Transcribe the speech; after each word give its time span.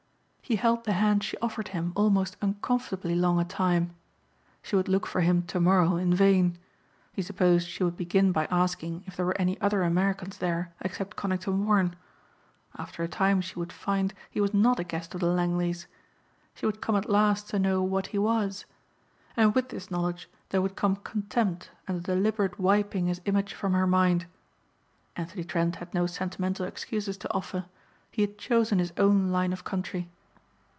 He 0.43 0.57
held 0.57 0.83
the 0.83 0.91
hand 0.91 1.23
she 1.23 1.37
offered 1.37 1.69
him 1.69 1.93
almost 1.95 2.35
uncomfortably 2.41 3.15
long 3.15 3.39
a 3.39 3.45
time. 3.45 3.95
She 4.61 4.75
would 4.75 4.89
look 4.89 5.07
for 5.07 5.21
him 5.21 5.43
tomorrow 5.43 5.95
in 5.95 6.13
vain. 6.13 6.57
He 7.13 7.21
supposed 7.21 7.69
she 7.69 7.85
would 7.85 7.95
begin 7.95 8.33
by 8.33 8.49
asking 8.51 9.05
if 9.07 9.15
there 9.15 9.25
were 9.25 9.39
any 9.39 9.57
other 9.61 9.81
Americans 9.83 10.39
there 10.39 10.73
except 10.81 11.15
Conington 11.15 11.65
Warren. 11.65 11.95
After 12.75 13.01
a 13.01 13.07
time 13.07 13.39
she 13.39 13.57
would 13.57 13.71
find 13.71 14.13
he 14.29 14.41
was 14.41 14.53
not 14.53 14.77
a 14.77 14.83
guest 14.83 15.15
of 15.15 15.21
the 15.21 15.27
Langleys. 15.31 15.85
She 16.53 16.65
would 16.65 16.81
come 16.81 16.97
at 16.97 17.09
last 17.09 17.47
to 17.51 17.57
know 17.57 17.81
what 17.81 18.07
he 18.07 18.17
was. 18.19 18.65
And 19.37 19.55
with 19.55 19.69
this 19.69 19.89
knowledge 19.89 20.29
there 20.49 20.61
would 20.61 20.75
come 20.75 20.97
contempt 20.97 21.71
and 21.87 21.99
a 21.99 22.01
deliberate 22.01 22.59
wiping 22.59 23.07
his 23.07 23.21
image 23.23 23.53
from 23.53 23.71
her 23.71 23.87
mind. 23.87 24.25
Anthony 25.15 25.45
Trent 25.45 25.77
had 25.77 25.93
no 25.93 26.07
sentimental 26.07 26.65
excuses 26.65 27.15
to 27.19 27.33
offer. 27.33 27.67
He 28.11 28.21
had 28.21 28.37
chosen 28.37 28.79
his 28.79 28.91
own 28.97 29.31
line 29.31 29.53
of 29.53 29.63
country. 29.63 30.09